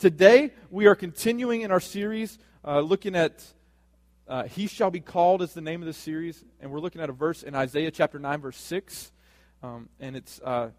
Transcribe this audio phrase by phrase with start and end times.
[0.00, 3.44] today, we are continuing in our series uh, looking at
[4.26, 6.42] uh, He Shall Be Called, is the name of the series.
[6.58, 9.12] And we're looking at a verse in Isaiah chapter 9, verse 6.
[9.62, 10.70] Um, and it's, uh,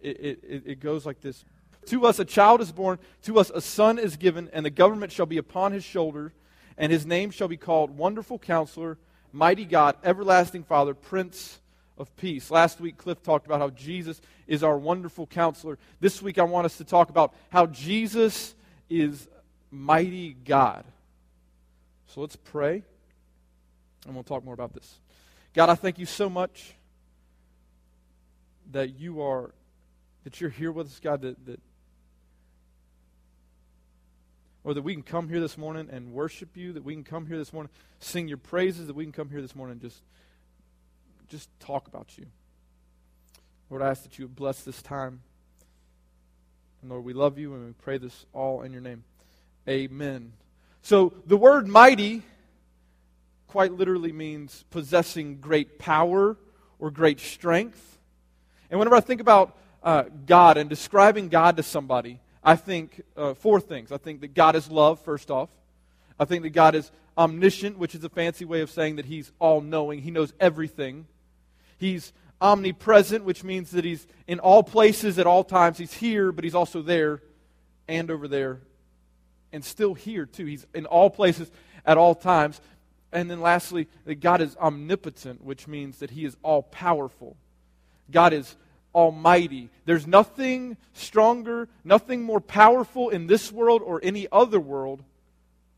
[0.00, 1.44] it, it, it goes like this
[1.86, 5.10] To us a child is born, to us a son is given, and the government
[5.10, 6.32] shall be upon his shoulder,
[6.78, 8.98] and his name shall be called Wonderful Counselor,
[9.32, 11.58] Mighty God, Everlasting Father, Prince
[11.98, 12.52] of Peace.
[12.52, 15.76] Last week, Cliff talked about how Jesus is our wonderful counselor.
[15.98, 18.54] This week, I want us to talk about how Jesus
[18.90, 19.28] is
[19.70, 20.84] mighty God.
[22.08, 22.82] So let's pray,
[24.04, 24.98] and we'll talk more about this.
[25.54, 26.74] God, I thank you so much
[28.72, 29.52] that you are,
[30.24, 31.60] that you're here with us, God, that, that
[34.62, 37.26] or that we can come here this morning and worship you, that we can come
[37.26, 40.02] here this morning, sing your praises, that we can come here this morning and just,
[41.28, 42.26] just talk about you.
[43.70, 45.20] Lord, I ask that you bless this time.
[46.82, 49.04] And Lord, we love you and we pray this all in your name.
[49.68, 50.32] Amen.
[50.82, 52.22] So the word mighty
[53.48, 56.36] quite literally means possessing great power
[56.78, 57.98] or great strength.
[58.70, 63.34] And whenever I think about uh, God and describing God to somebody, I think uh,
[63.34, 63.92] four things.
[63.92, 65.50] I think that God is love, first off.
[66.18, 69.30] I think that God is omniscient, which is a fancy way of saying that He's
[69.38, 71.06] all knowing, He knows everything.
[71.76, 75.78] He's omnipresent, which means that He's in all places at all times.
[75.78, 77.22] He's here, but He's also there
[77.88, 78.60] and over there
[79.52, 80.46] and still here, too.
[80.46, 81.50] He's in all places
[81.84, 82.60] at all times.
[83.12, 87.36] And then lastly, that God is omnipotent, which means that He is all powerful.
[88.10, 88.56] God is
[88.94, 89.68] Almighty.
[89.84, 95.02] There's nothing stronger, nothing more powerful in this world or any other world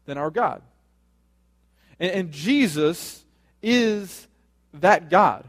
[0.06, 0.62] than our God.
[1.98, 3.24] And, and Jesus
[3.62, 4.26] is
[4.74, 5.44] that God.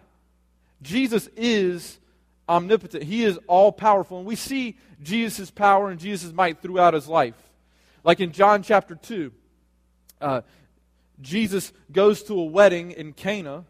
[0.83, 1.99] Jesus is
[2.47, 3.03] omnipotent.
[3.03, 4.17] He is all powerful.
[4.17, 7.35] And we see Jesus' power and Jesus' might throughout his life.
[8.03, 9.31] Like in John chapter 2,
[10.21, 10.41] uh,
[11.21, 13.65] Jesus goes to a wedding in Cana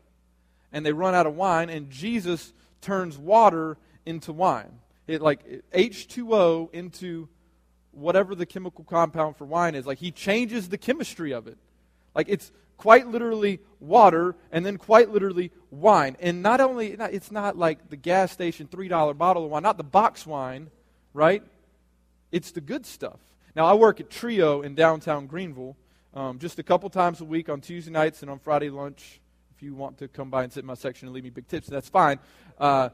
[0.71, 2.51] and they run out of wine, and Jesus
[2.81, 4.79] turns water into wine.
[5.05, 7.29] It like H2O into
[7.91, 9.85] whatever the chemical compound for wine is.
[9.85, 11.57] Like he changes the chemistry of it.
[12.15, 12.51] Like it's
[12.83, 16.17] quite literally water and then quite literally wine.
[16.19, 19.85] And not only it's not like the gas station $3 bottle of wine, not the
[19.85, 20.69] box wine,
[21.13, 21.41] right?
[22.33, 23.21] It's the good stuff.
[23.55, 25.77] Now I work at Trio in downtown Greenville.
[26.13, 29.21] Um, just a couple times a week on Tuesday nights and on Friday lunch.
[29.55, 31.47] If you want to come by and sit in my section and leave me big
[31.47, 32.19] tips, that's fine.
[32.57, 32.89] Uh,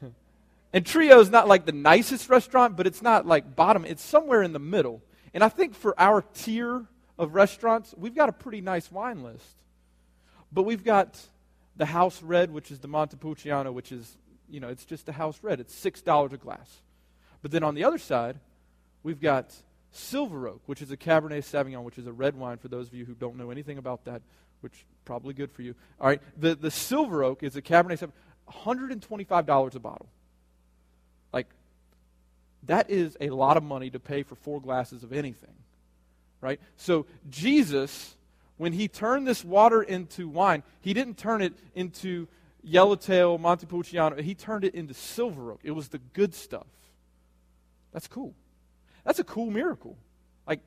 [0.72, 3.84] and Trio is not like the nicest restaurant, but it's not like bottom.
[3.84, 5.02] It's somewhere in the middle.
[5.34, 6.86] And I think for our tier
[7.20, 9.62] of restaurants, we've got a pretty nice wine list.
[10.50, 11.20] But we've got
[11.76, 14.16] the House Red, which is the Montepulciano, which is,
[14.48, 15.60] you know, it's just a House Red.
[15.60, 16.82] It's $6 a glass.
[17.42, 18.40] But then on the other side,
[19.02, 19.54] we've got
[19.92, 22.94] Silver Oak, which is a Cabernet Sauvignon, which is a red wine for those of
[22.94, 24.22] you who don't know anything about that,
[24.62, 25.74] which probably good for you.
[26.00, 28.12] All right, the, the Silver Oak is a Cabernet Sauvignon,
[28.50, 30.08] $125 a bottle.
[31.32, 31.48] Like,
[32.64, 35.54] that is a lot of money to pay for four glasses of anything,
[36.40, 36.60] right?
[36.76, 38.16] So, Jesus,
[38.56, 42.28] when he turned this water into wine, he didn't turn it into
[42.62, 44.20] Yellowtail, Montepulciano.
[44.22, 45.60] He turned it into Silver Oak.
[45.62, 46.66] It was the good stuff.
[47.92, 48.34] That's cool.
[49.04, 49.96] That's a cool miracle.
[50.46, 50.60] Like,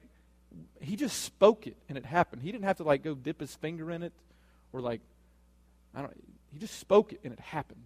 [0.81, 2.41] he just spoke it and it happened.
[2.41, 4.13] He didn't have to, like, go dip his finger in it
[4.72, 5.01] or, like,
[5.95, 6.13] I don't
[6.51, 7.83] He just spoke it and it happened.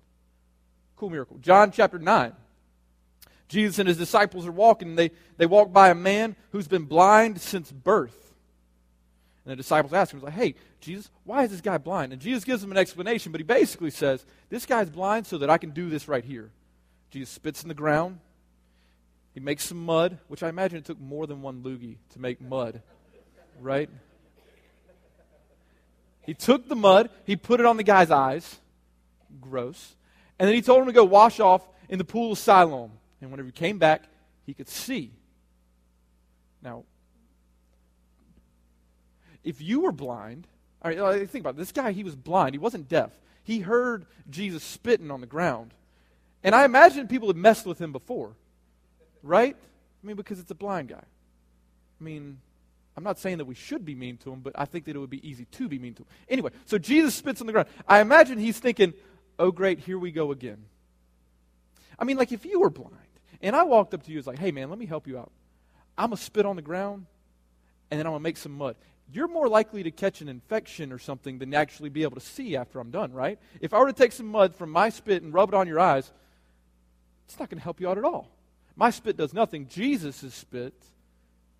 [0.95, 1.37] Cool miracle.
[1.39, 2.33] John chapter 9.
[3.47, 6.85] Jesus and his disciples are walking, and they, they walk by a man who's been
[6.85, 8.33] blind since birth.
[9.45, 12.11] And the disciples ask him, like, hey, Jesus, why is this guy blind?
[12.11, 15.49] And Jesus gives them an explanation, but he basically says, this guy's blind so that
[15.49, 16.51] I can do this right here.
[17.09, 18.19] Jesus spits in the ground.
[19.33, 22.41] He makes some mud, which I imagine it took more than one loogie to make
[22.41, 22.81] mud,
[23.61, 23.89] right?
[26.25, 28.57] He took the mud, he put it on the guy's eyes.
[29.39, 29.95] Gross.
[30.37, 32.91] And then he told him to go wash off in the pool of Siloam.
[33.21, 34.03] And whenever he came back,
[34.45, 35.11] he could see.
[36.61, 36.83] Now,
[39.43, 40.47] if you were blind,
[40.83, 41.57] all right, think about it.
[41.57, 42.53] This guy, he was blind.
[42.53, 43.11] He wasn't deaf.
[43.43, 45.73] He heard Jesus spitting on the ground.
[46.43, 48.35] And I imagine people had messed with him before,
[49.23, 49.55] right?
[50.03, 51.03] I mean, because it's a blind guy.
[51.99, 52.39] I mean,
[52.95, 54.99] I'm not saying that we should be mean to him, but I think that it
[54.99, 56.07] would be easy to be mean to him.
[56.29, 57.69] Anyway, so Jesus spits on the ground.
[57.87, 58.93] I imagine he's thinking,
[59.39, 60.65] oh, great, here we go again.
[61.99, 62.95] I mean, like if you were blind,
[63.41, 65.17] and I walked up to you and was like, hey, man, let me help you
[65.17, 65.31] out.
[65.97, 67.05] I'm going to spit on the ground,
[67.89, 68.75] and then I'm going to make some mud.
[69.11, 72.55] You're more likely to catch an infection or something than actually be able to see
[72.57, 73.39] after I'm done, right?
[73.61, 75.79] If I were to take some mud from my spit and rub it on your
[75.79, 76.11] eyes,
[77.25, 78.29] it's not going to help you out at all.
[78.75, 79.67] My spit does nothing.
[79.67, 80.73] Jesus' spit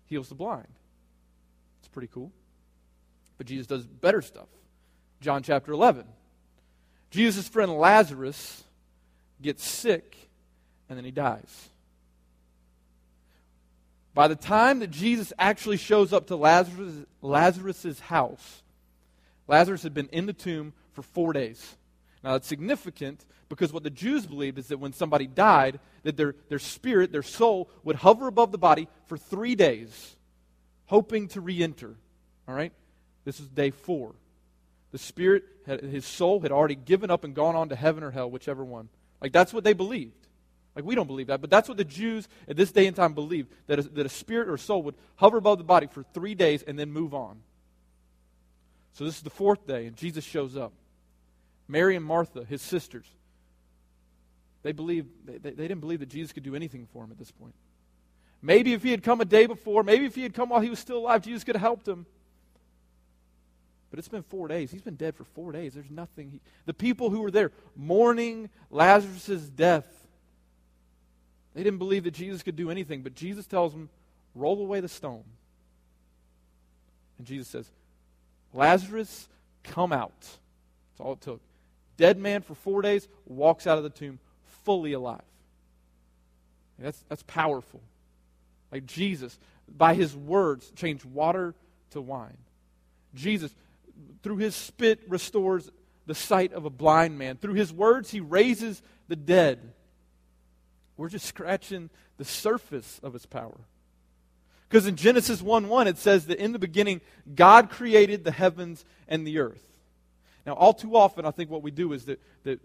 [0.06, 0.68] heals the blind.
[1.80, 2.30] It's pretty cool.
[3.38, 4.48] But Jesus does better stuff.
[5.20, 6.04] John chapter 11.
[7.10, 8.62] Jesus' friend Lazarus
[9.40, 10.27] gets sick
[10.88, 11.68] and then he dies.
[14.14, 18.62] By the time that Jesus actually shows up to Lazarus' Lazarus's house,
[19.46, 21.76] Lazarus had been in the tomb for four days.
[22.24, 26.34] Now that's significant because what the Jews believed is that when somebody died, that their,
[26.48, 30.16] their spirit, their soul, would hover above the body for three days,
[30.86, 31.94] hoping to re-enter.
[32.46, 32.72] All right?
[33.24, 34.14] This is day four.
[34.90, 38.10] The spirit, had, his soul had already given up and gone on to heaven or
[38.10, 38.88] hell, whichever one.
[39.20, 40.27] Like that's what they believed.
[40.78, 43.12] Like we don't believe that, but that's what the Jews at this day and time
[43.12, 46.36] believed that a, that a spirit or soul would hover above the body for three
[46.36, 47.40] days and then move on.
[48.92, 50.72] So this is the fourth day, and Jesus shows up.
[51.66, 53.06] Mary and Martha, his sisters,
[54.62, 57.32] they believed they, they didn't believe that Jesus could do anything for him at this
[57.32, 57.54] point.
[58.40, 60.70] Maybe if he had come a day before, maybe if he had come while he
[60.70, 62.06] was still alive, Jesus could have helped him.
[63.90, 64.70] But it's been four days.
[64.70, 65.74] He's been dead for four days.
[65.74, 66.30] There's nothing.
[66.30, 69.97] He, the people who were there mourning Lazarus' death,
[71.54, 73.02] they didn't believe that Jesus could do anything.
[73.02, 73.88] But Jesus tells them,
[74.34, 75.24] roll away the stone.
[77.18, 77.68] And Jesus says,
[78.54, 79.28] Lazarus,
[79.64, 80.20] come out.
[80.20, 81.40] That's all it took.
[81.96, 84.20] Dead man for four days, walks out of the tomb
[84.64, 85.20] fully alive.
[86.78, 87.80] That's, that's powerful.
[88.70, 89.36] Like Jesus,
[89.68, 91.54] by his words, changed water
[91.90, 92.36] to wine.
[93.14, 93.52] Jesus,
[94.22, 95.70] through his spit, restores
[96.06, 97.36] the sight of a blind man.
[97.36, 99.72] Through his words, he raises the dead.
[100.98, 103.58] We're just scratching the surface of his power.
[104.68, 107.00] Because in Genesis 1 1, it says that in the beginning,
[107.34, 109.64] God created the heavens and the earth.
[110.44, 112.60] Now, all too often, I think what we do is that, that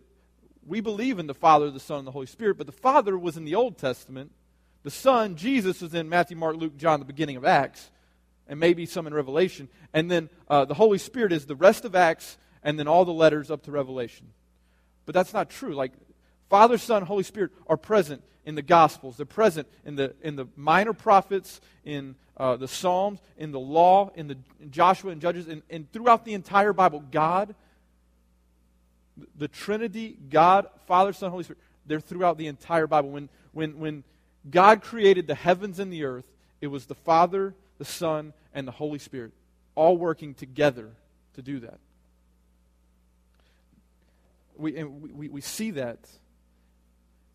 [0.65, 3.37] we believe in the Father, the Son, and the Holy Spirit, but the Father was
[3.37, 4.31] in the Old Testament.
[4.83, 7.89] The Son, Jesus, was in Matthew, Mark, Luke, John, the beginning of Acts,
[8.47, 9.69] and maybe some in Revelation.
[9.93, 13.13] And then uh, the Holy Spirit is the rest of Acts and then all the
[13.13, 14.27] letters up to Revelation.
[15.05, 15.73] But that's not true.
[15.73, 15.91] Like,
[16.53, 19.17] Father, Son, Holy Spirit are present in the Gospels.
[19.17, 24.11] They're present in the, in the minor prophets, in uh, the Psalms, in the law,
[24.13, 27.03] in, the, in Joshua and Judges, and, and throughout the entire Bible.
[27.09, 27.55] God,
[29.35, 33.09] the Trinity, God, Father, Son, Holy Spirit, they're throughout the entire Bible.
[33.09, 34.03] When, when, when
[34.47, 36.27] God created the heavens and the earth,
[36.61, 39.31] it was the Father, the Son, and the Holy Spirit
[39.73, 40.91] all working together
[41.33, 41.79] to do that.
[44.55, 45.97] We, and we, we see that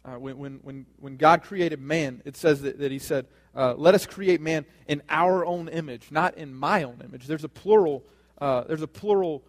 [0.08, 3.74] uh, when, when, when, when God created man, it says that, that He said, uh,
[3.74, 7.26] Let us create man in our own image, not in my own image.
[7.26, 8.04] There's a plural,
[8.40, 9.44] uh, there's a plural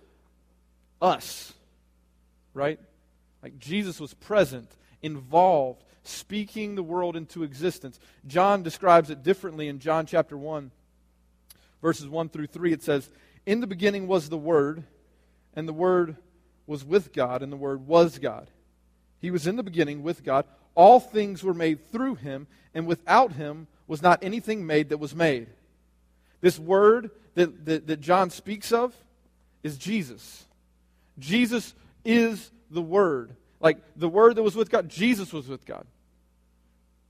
[1.02, 1.54] us,
[2.54, 2.80] right?
[3.42, 4.70] Like Jesus was present,
[5.02, 8.00] involved, speaking the world into existence.
[8.28, 10.72] John describes it differently in John chapter 1,
[11.82, 12.74] verses 1 through 3.
[12.74, 13.10] It says,
[13.46, 14.84] In the beginning was the Word,
[15.54, 16.18] and the Word
[16.68, 18.50] was with God, and the Word was God.
[19.20, 20.46] He was in the beginning with God.
[20.76, 25.16] All things were made through him, and without him was not anything made that was
[25.16, 25.48] made.
[26.42, 28.96] This word that, that, that John speaks of
[29.64, 30.46] is Jesus.
[31.18, 31.74] Jesus
[32.06, 33.36] is the Word.
[33.60, 35.86] Like the Word that was with God, Jesus was with God.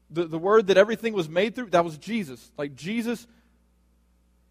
[0.10, 2.52] The, the Word that everything was made through, that was Jesus.
[2.58, 3.28] Like Jesus,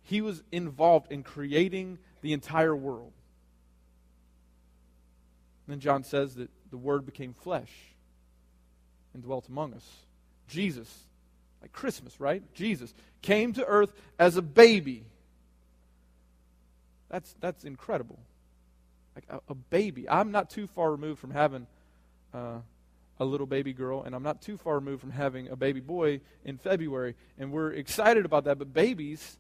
[0.03, 3.13] he was involved in creating the entire world.
[5.67, 7.71] And then John says that the Word became flesh
[9.15, 9.87] and dwelt among us.
[10.49, 11.05] Jesus,
[11.61, 12.43] like Christmas, right?
[12.55, 15.05] Jesus came to earth as a baby.
[17.11, 18.19] That's, that's incredible.
[19.15, 20.09] Like a, a baby.
[20.09, 21.67] I'm not too far removed from having
[22.33, 22.59] uh,
[23.19, 26.21] a little baby girl, and I'm not too far removed from having a baby boy
[26.45, 27.15] in February.
[27.39, 28.59] And we're excited about that.
[28.59, 29.39] But babies,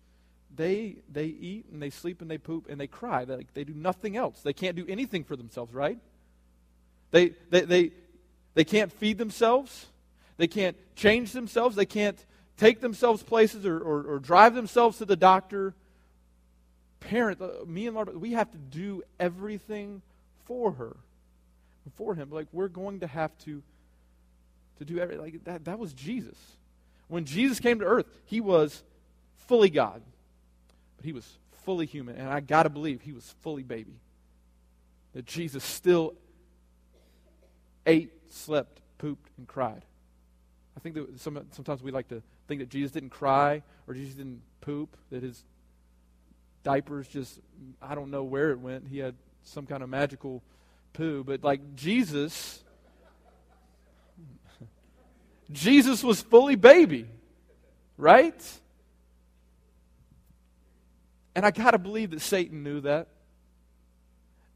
[0.54, 3.24] they, they eat and they sleep and they poop and they cry.
[3.24, 4.40] They, like, they do nothing else.
[4.40, 5.98] They can't do anything for themselves, right?
[7.10, 7.90] They, they, they,
[8.54, 9.86] they can't feed themselves.
[10.36, 11.76] They can't change themselves.
[11.76, 12.18] They can't
[12.56, 15.74] take themselves places or, or, or drive themselves to the doctor.
[17.00, 20.02] Parent, uh, me and Laura, we have to do everything
[20.44, 20.96] for her,
[21.96, 22.30] for him.
[22.30, 23.62] Like we're going to have to
[24.78, 25.22] to do everything.
[25.22, 25.64] Like that.
[25.64, 26.36] That was Jesus.
[27.08, 28.82] When Jesus came to earth, he was
[29.46, 30.02] fully God,
[30.96, 31.26] but he was
[31.64, 33.94] fully human, and I got to believe he was fully baby.
[35.14, 36.14] That Jesus still
[37.88, 39.84] ate, slept, pooped, and cried.
[40.76, 44.14] I think that some, sometimes we like to think that Jesus didn't cry or Jesus
[44.14, 45.42] didn't poop, that his
[46.62, 47.40] diapers just,
[47.82, 48.86] I don't know where it went.
[48.86, 50.42] He had some kind of magical
[50.92, 51.24] poo.
[51.24, 52.62] But like Jesus,
[55.50, 57.06] Jesus was fully baby,
[57.96, 58.40] right?
[61.34, 63.08] And I got to believe that Satan knew that.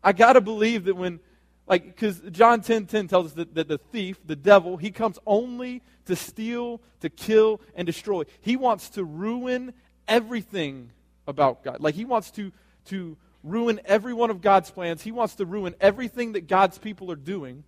[0.04, 1.20] I got to believe that when,
[1.66, 5.18] like, because John 10 10 tells us that, that the thief, the devil, he comes
[5.26, 8.24] only to steal, to kill, and destroy.
[8.40, 9.72] He wants to ruin
[10.08, 10.90] everything
[11.26, 11.80] about God.
[11.80, 12.52] Like, he wants to,
[12.86, 15.02] to ruin every one of God's plans.
[15.02, 17.64] He wants to ruin everything that God's people are doing.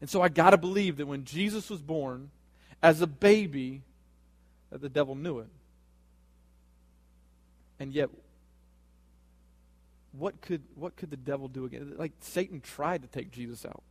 [0.00, 2.30] And so I got to believe that when Jesus was born
[2.82, 3.82] as a baby,
[4.70, 5.48] that the devil knew it.
[7.80, 8.10] And yet,
[10.18, 11.94] what could, what could the devil do again?
[11.96, 13.82] Like Satan tried to take Jesus out,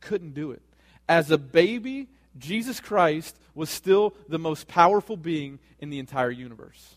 [0.00, 0.62] couldn't do it.
[1.08, 6.96] As a baby, Jesus Christ was still the most powerful being in the entire universe.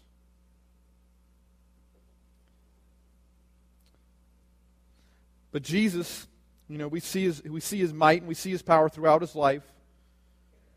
[5.51, 6.27] But Jesus,
[6.69, 9.21] you know, we see his, we see his might and we see his power throughout
[9.21, 9.63] his life.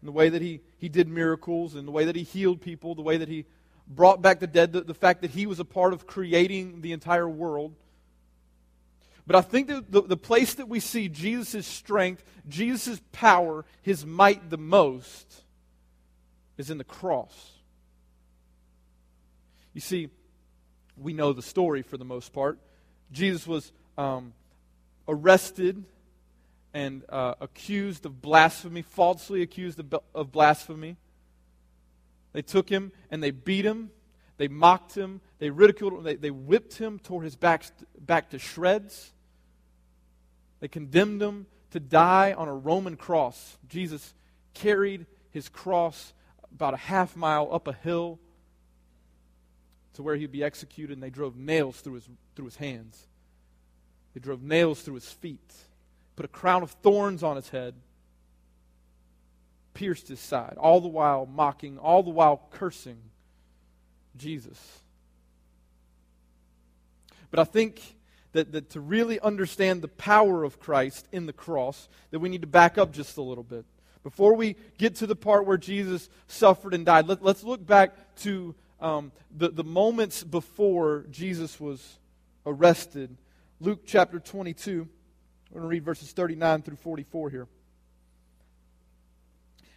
[0.02, 2.94] In the way that he, he did miracles, and the way that he healed people,
[2.94, 3.46] the way that he
[3.86, 6.92] brought back the dead, the, the fact that he was a part of creating the
[6.92, 7.74] entire world.
[9.26, 14.04] But I think that the, the place that we see Jesus' strength, Jesus' power, his
[14.04, 15.42] might the most
[16.58, 17.52] is in the cross.
[19.72, 20.10] You see,
[20.96, 22.58] we know the story for the most part.
[23.10, 24.34] Jesus was um,
[25.08, 25.84] arrested
[26.72, 30.96] and uh, accused of blasphemy, falsely accused of, of blasphemy.
[32.34, 33.90] They took him and they beat him.
[34.36, 35.22] They mocked him.
[35.38, 36.02] They ridiculed him.
[36.02, 37.64] They, they whipped him, tore his back,
[37.98, 39.12] back to shreds.
[40.60, 43.56] They condemned him to die on a Roman cross.
[43.68, 44.12] Jesus
[44.52, 46.12] carried his cross
[46.52, 48.18] about a half mile up a hill
[49.94, 53.06] to where he'd be executed, and they drove nails through his, through his hands.
[54.12, 55.52] They drove nails through his feet,
[56.16, 57.74] put a crown of thorns on his head
[59.74, 62.98] pierced his side, all the while mocking, all the while cursing
[64.16, 64.80] Jesus.
[67.30, 67.82] But I think
[68.32, 72.42] that, that to really understand the power of Christ in the cross, that we need
[72.42, 73.64] to back up just a little bit.
[74.02, 78.14] Before we get to the part where Jesus suffered and died, let, us look back
[78.16, 81.98] to um, the, the moments before Jesus was
[82.44, 83.16] arrested.
[83.60, 84.86] Luke chapter 22.
[85.50, 87.46] We're going to read verses 39 through 44 here.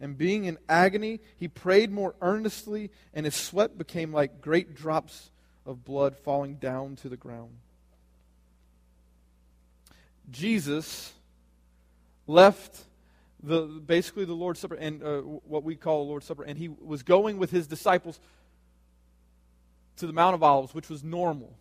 [0.00, 5.30] And being in agony, he prayed more earnestly, and his sweat became like great drops
[5.66, 7.50] of blood falling down to the ground.
[10.30, 11.12] Jesus
[12.26, 12.84] left
[13.42, 16.68] the basically the Lord's Supper and uh, what we call the Lord's Supper, and he
[16.68, 18.20] was going with his disciples
[19.96, 21.56] to the Mount of Olives, which was normal.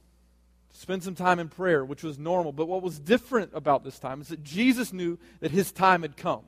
[0.71, 2.51] To spend some time in prayer, which was normal.
[2.51, 6.17] But what was different about this time is that Jesus knew that his time had
[6.17, 6.43] come.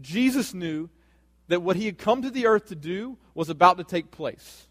[0.00, 0.88] Jesus knew
[1.48, 4.66] that what he had come to the earth to do was about to take place.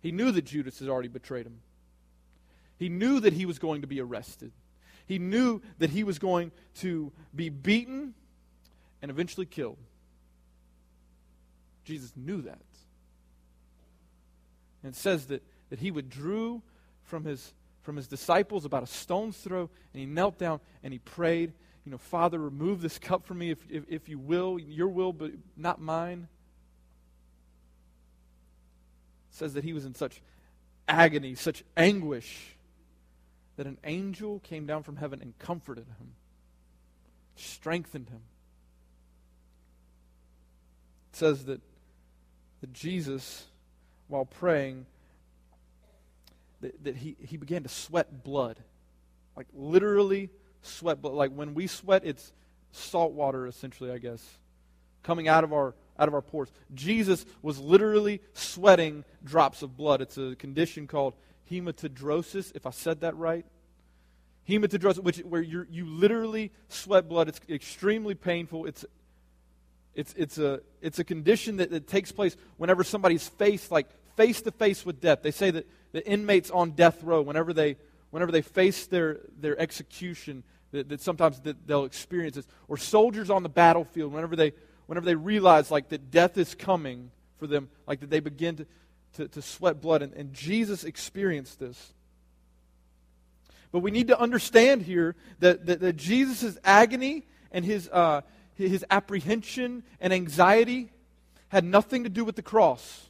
[0.00, 1.60] He knew that Judas had already betrayed him.
[2.76, 4.52] He knew that he was going to be arrested.
[5.06, 8.14] He knew that he was going to be beaten
[9.02, 9.78] and eventually killed.
[11.84, 12.62] Jesus knew that.
[14.82, 16.62] And it says that, that he withdrew
[17.02, 17.52] from his,
[17.82, 21.52] from his disciples about a stone's throw, and he knelt down and he prayed
[21.84, 25.12] you know, Father, remove this cup from me if, if, if you will, your will,
[25.12, 26.28] but not mine.
[29.30, 30.22] It says that he was in such
[30.88, 32.56] agony, such anguish,
[33.56, 36.14] that an angel came down from heaven and comforted him,
[37.36, 38.22] strengthened him.
[41.12, 41.60] It says that,
[42.62, 43.44] that Jesus,
[44.08, 44.86] while praying,
[46.62, 48.58] that, that he, he began to sweat blood.
[49.36, 50.30] Like literally
[50.66, 52.32] sweat, but like when we sweat, it's
[52.72, 54.22] salt water essentially, I guess,
[55.02, 56.50] coming out of our out of our pores.
[56.74, 60.00] Jesus was literally sweating drops of blood.
[60.00, 61.14] It's a condition called
[61.50, 63.46] hematidrosis, if I said that right.
[64.48, 67.28] Hematidrosis, which where you you literally sweat blood.
[67.28, 68.66] It's extremely painful.
[68.66, 68.84] It's
[69.94, 74.42] it's it's a it's a condition that, that takes place whenever somebody's faced like face
[74.42, 75.22] to face with death.
[75.22, 77.76] They say that the inmates on death row, whenever they
[78.14, 80.44] whenever they face their, their execution,
[80.74, 82.46] that, that sometimes that they'll experience this.
[82.68, 84.52] Or soldiers on the battlefield, whenever they,
[84.86, 88.66] whenever they realize like that death is coming for them, like that they begin to,
[89.16, 90.02] to, to sweat blood.
[90.02, 91.92] And, and Jesus experienced this.
[93.70, 98.22] But we need to understand here that, that, that Jesus' agony and his, uh,
[98.54, 100.90] his apprehension and anxiety
[101.48, 103.06] had nothing to do with the cross.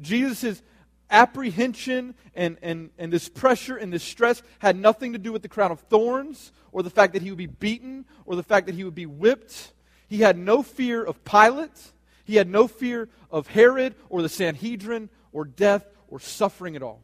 [0.00, 0.62] Jesus'
[1.10, 5.48] apprehension and, and, and this pressure and this stress had nothing to do with the
[5.48, 8.74] crown of thorns or the fact that he would be beaten or the fact that
[8.74, 9.72] he would be whipped.
[10.08, 11.92] He had no fear of Pilate.
[12.24, 17.02] He had no fear of Herod or the Sanhedrin or death or suffering at all.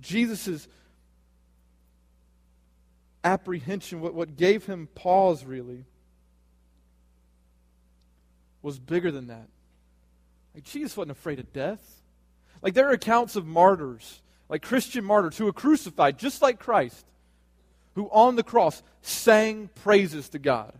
[0.00, 0.68] Jesus'
[3.24, 5.84] apprehension, what, what gave him pause really,
[8.62, 9.48] was bigger than that.
[10.58, 12.02] Like, Jesus wasn't afraid of death.
[12.62, 17.06] Like, there are accounts of martyrs, like Christian martyrs, who were crucified just like Christ,
[17.94, 20.72] who on the cross sang praises to God.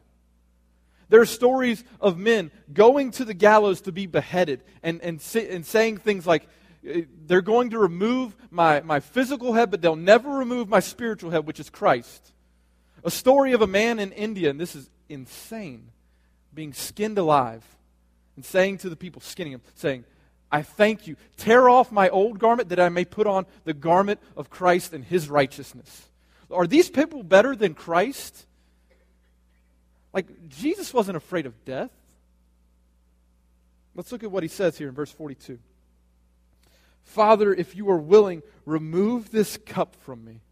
[1.11, 5.65] There are stories of men going to the gallows to be beheaded and, and, and
[5.65, 6.49] saying things like,
[6.85, 11.31] eh, they're going to remove my, my physical head, but they'll never remove my spiritual
[11.31, 12.33] head, which is Christ.
[13.05, 15.93] A story of a man in India, and this is insane,
[16.53, 17.78] being skinned alive
[18.39, 20.05] and saying to the people, skinning him, saying,
[20.53, 21.17] I thank you.
[21.39, 25.05] Tear off my old garment that I may put on the garment of Christ and
[25.05, 26.07] his righteousness.
[26.49, 28.47] Are these people better than Christ?
[30.13, 31.91] Like, Jesus wasn't afraid of death.
[33.97, 35.59] Let's look at what he says here in verse 42.
[37.03, 40.43] Father, if you are willing, remove this cup from me.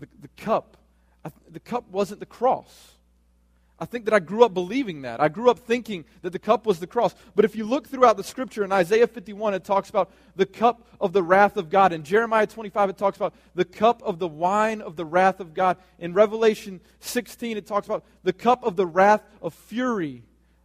[0.00, 0.76] The, the cup,
[1.24, 2.95] uh, the cup wasn't the cross.
[3.78, 5.20] I think that I grew up believing that.
[5.20, 7.14] I grew up thinking that the cup was the cross.
[7.34, 10.86] But if you look throughout the scripture in Isaiah 51, it talks about the cup
[10.98, 11.92] of the wrath of God.
[11.92, 15.52] In Jeremiah 25, it talks about the cup of the wine of the wrath of
[15.52, 15.76] God.
[15.98, 20.22] In Revelation 16, it talks about the cup of the wrath of fury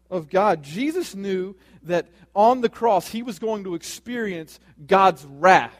[0.09, 0.63] of God.
[0.63, 5.77] Jesus knew that on the cross, he was going to experience God's wrath.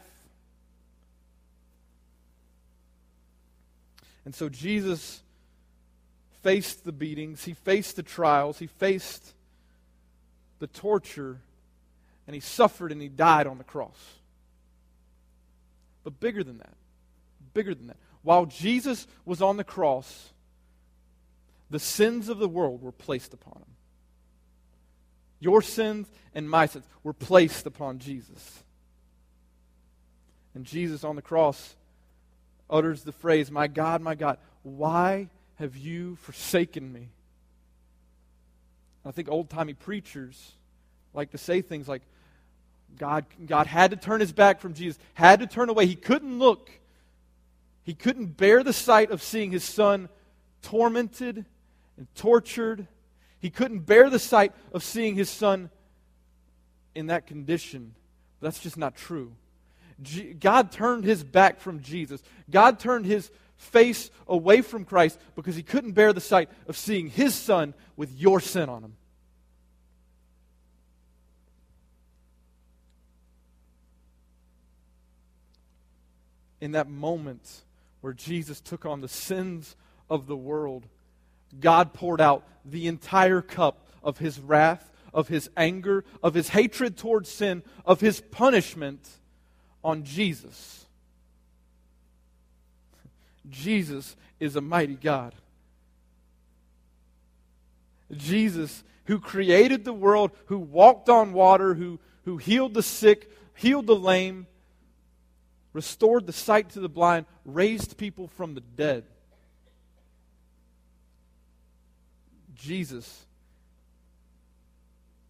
[4.26, 5.22] And so Jesus
[6.42, 9.34] faced the beatings, he faced the trials, he faced
[10.60, 11.40] the torture,
[12.28, 13.98] and he suffered and he died on the cross.
[16.04, 16.74] But bigger than that,
[17.54, 20.32] bigger than that, while Jesus was on the cross,
[21.70, 23.76] the sins of the world were placed upon him.
[25.40, 28.64] Your sins and my sins were placed upon Jesus.
[30.54, 31.76] And Jesus on the cross
[32.70, 35.30] utters the phrase, My God, my God, why
[35.62, 37.10] have you forsaken me?
[39.06, 40.54] I think old timey preachers
[41.14, 42.02] like to say things like,
[42.98, 45.86] God, God had to turn his back from Jesus, had to turn away.
[45.86, 46.72] He couldn't look.
[47.84, 50.10] He couldn't bear the sight of seeing his son
[50.64, 51.46] tormented
[51.96, 52.88] and tortured.
[53.40, 55.70] He couldn't bear the sight of seeing his son
[56.96, 57.94] in that condition.
[58.40, 59.34] But that's just not true.
[60.40, 62.24] God turned his back from Jesus.
[62.50, 63.30] God turned his
[63.62, 68.12] face away from Christ because he couldn't bear the sight of seeing his son with
[68.20, 68.96] your sin on him.
[76.60, 77.62] In that moment
[78.02, 79.76] where Jesus took on the sins
[80.10, 80.88] of the world,
[81.60, 86.98] God poured out the entire cup of his wrath, of his anger, of his hatred
[86.98, 89.08] towards sin, of his punishment
[89.84, 90.88] on Jesus.
[93.50, 95.34] Jesus is a mighty God.
[98.12, 103.88] Jesus, who created the world, who walked on water, who, who healed the sick, healed
[103.88, 104.48] the lame,
[105.74, 109.06] restored the sight to the blind, raised people from the dead.
[112.56, 113.26] Jesus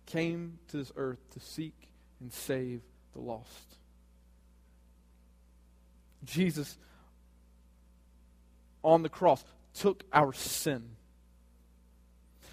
[0.05, 2.81] came to this earth to seek and save
[3.13, 3.77] the lost.
[6.25, 6.77] Jesus
[8.83, 10.83] on the cross took our sin.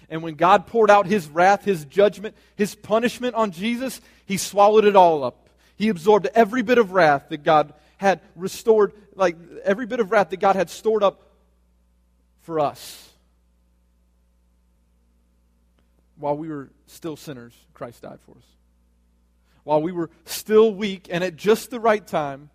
[0.09, 4.85] And when God poured out his wrath, his judgment, his punishment on Jesus, he swallowed
[4.85, 5.49] it all up.
[5.75, 10.29] He absorbed every bit of wrath that God had restored, like every bit of wrath
[10.31, 11.21] that God had stored up
[12.41, 13.09] for us.
[16.17, 18.43] While we were still sinners, Christ died for us.
[19.63, 22.49] While we were still weak and at just the right time,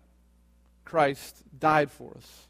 [0.83, 2.47] Christ died for us.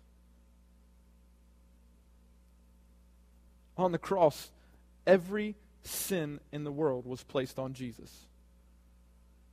[3.78, 4.52] On the cross,
[5.06, 8.12] every sin in the world was placed on Jesus.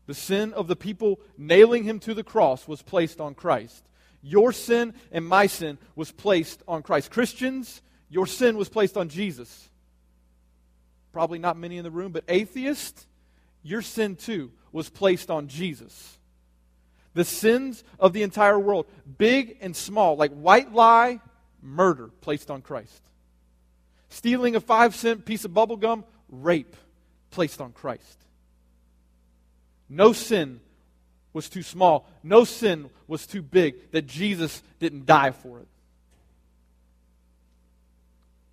[0.07, 3.85] The sin of the people nailing him to the cross was placed on Christ.
[4.23, 7.11] Your sin and my sin was placed on Christ.
[7.11, 9.69] Christians, your sin was placed on Jesus.
[11.13, 13.07] Probably not many in the room, but atheists,
[13.63, 16.19] your sin too was placed on Jesus.
[17.15, 18.87] The sins of the entire world,
[19.19, 21.21] big and small, like white lie,
[21.61, 23.03] murder, placed on Christ.
[24.13, 26.77] Stealing a five cent piece of bubble gum, rape,
[27.31, 28.19] placed on Christ.
[29.89, 30.61] No sin
[31.33, 32.07] was too small.
[32.23, 35.69] No sin was too big that Jesus didn't die for it.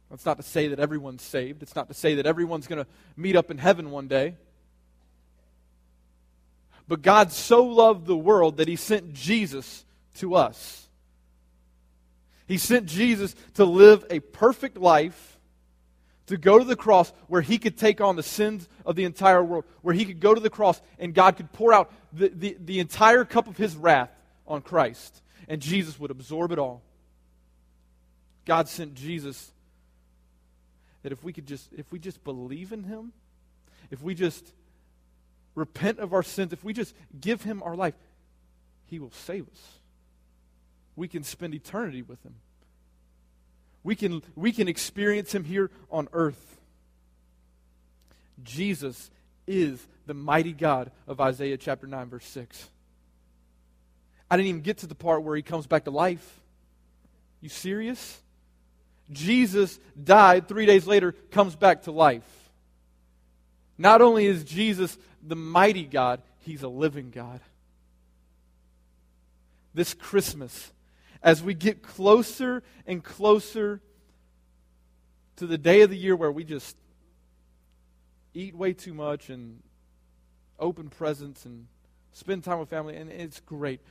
[0.09, 1.61] That's not to say that everyone's saved.
[1.61, 4.35] It's not to say that everyone's going to meet up in heaven one day.
[6.87, 9.83] But God so loved the world that he sent Jesus
[10.15, 10.87] to us.
[12.47, 15.38] He sent Jesus to live a perfect life,
[16.29, 19.43] to go to the cross where he could take on the sins of the entire
[19.43, 22.55] world, where he could go to the cross and God could pour out the, the,
[22.63, 24.11] the entire cup of his wrath
[24.47, 26.83] on Christ, and Jesus would absorb it all.
[28.45, 29.51] God sent Jesus
[31.01, 33.11] that if we could just if we just believe in him,
[33.89, 34.53] if we just
[35.55, 37.95] repent of our sins, if we just give him our life,
[38.85, 39.79] he will save us.
[40.95, 42.35] We can spend eternity with him.
[43.83, 46.57] We can, we can experience him here on earth.
[48.43, 49.09] Jesus
[49.47, 52.69] is the mighty God of Isaiah chapter 9, verse 6.
[54.29, 56.39] I didn't even get to the part where he comes back to life.
[57.41, 58.19] You serious?
[59.11, 62.23] Jesus died, three days later, comes back to life.
[63.77, 67.39] Not only is Jesus the mighty God, he's a living God.
[69.73, 70.71] This Christmas,
[71.21, 73.81] as we get closer and closer
[75.35, 76.77] to the day of the year where we just
[78.33, 79.61] eat way too much and
[80.59, 81.67] open presents and
[82.13, 83.81] spend time with family, and it's great.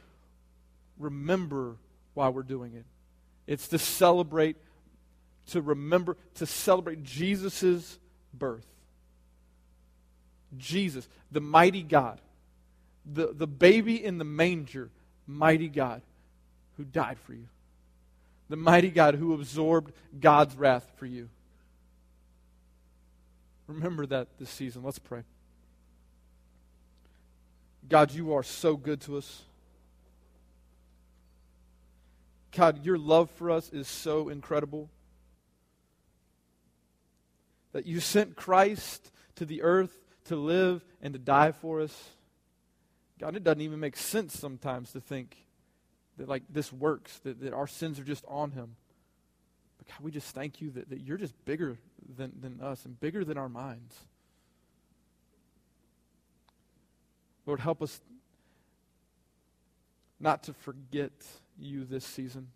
[0.99, 1.77] Remember
[2.15, 2.85] why we're doing it.
[3.47, 4.57] It's to celebrate,
[5.49, 7.99] to remember, to celebrate Jesus'
[8.35, 8.67] birth.
[10.57, 12.21] Jesus, the mighty God,
[13.11, 14.91] the, the baby in the manger,
[15.27, 16.03] mighty God
[16.79, 17.49] who died for you,
[18.49, 21.29] the mighty God who absorbed God's wrath for you.
[23.67, 24.83] Remember that this season.
[24.83, 25.25] Let's pray.
[27.87, 29.43] God, you are so good to us.
[32.53, 34.89] God, your love for us is so incredible
[37.73, 42.11] that you sent Christ to the earth to live and to die for us.
[43.19, 45.37] God, it doesn't even make sense sometimes to think
[46.19, 48.77] that like this works, that, that our sins are just on him.
[49.79, 51.79] But God, we just thank you that, that you're just bigger
[52.17, 53.97] than, than us and bigger than our minds.
[57.47, 58.01] Lord, help us
[60.21, 61.13] not to forget
[61.59, 62.49] you this season.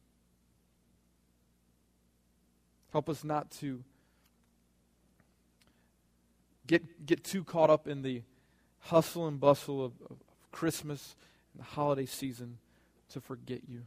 [2.91, 3.83] Help us not to
[6.67, 8.23] get, get too caught up in the
[8.81, 10.17] hustle and bustle of, of
[10.51, 11.15] Christmas
[11.55, 12.59] and the holiday season
[13.13, 13.83] to forget you.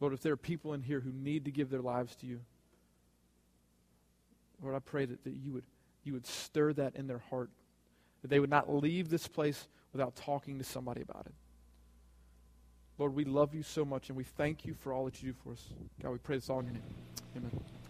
[0.00, 2.40] Lord, if there are people in here who need to give their lives to you,
[4.62, 5.64] Lord, I pray that, that you, would,
[6.04, 7.50] you would stir that in their heart,
[8.22, 11.34] that they would not leave this place without talking to somebody about it.
[12.98, 15.38] Lord, we love you so much, and we thank you for all that you do
[15.44, 15.64] for us.
[16.02, 16.94] God, we pray this all in your name.
[17.36, 17.85] Amen.